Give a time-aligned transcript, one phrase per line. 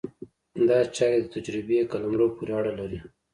[0.67, 2.99] دا چارې د تجربې قلمرو پورې اړه لري.